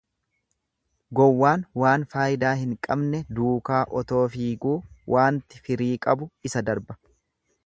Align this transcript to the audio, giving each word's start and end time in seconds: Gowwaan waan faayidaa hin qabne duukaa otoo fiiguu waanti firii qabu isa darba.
Gowwaan 1.19 1.65
waan 1.83 2.05
faayidaa 2.13 2.55
hin 2.61 2.73
qabne 2.87 3.19
duukaa 3.41 3.83
otoo 4.01 4.25
fiiguu 4.39 4.75
waanti 5.17 5.65
firii 5.69 5.95
qabu 6.09 6.31
isa 6.51 6.67
darba. 6.73 7.03